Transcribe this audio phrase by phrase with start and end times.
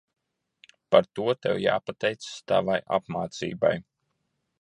[0.93, 1.25] Par to
[1.63, 3.75] jāpateicas tavai apmācībai.